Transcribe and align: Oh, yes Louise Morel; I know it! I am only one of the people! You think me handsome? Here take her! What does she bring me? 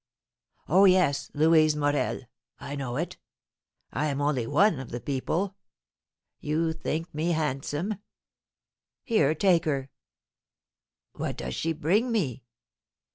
Oh, 0.67 0.85
yes 0.85 1.29
Louise 1.35 1.75
Morel; 1.75 2.21
I 2.59 2.75
know 2.75 2.97
it! 2.97 3.19
I 3.93 4.07
am 4.07 4.19
only 4.19 4.47
one 4.47 4.79
of 4.79 4.89
the 4.89 4.99
people! 4.99 5.55
You 6.39 6.73
think 6.73 7.13
me 7.13 7.33
handsome? 7.33 7.99
Here 9.03 9.35
take 9.35 9.65
her! 9.65 9.91
What 11.13 11.37
does 11.37 11.53
she 11.53 11.71
bring 11.71 12.11
me? 12.11 12.41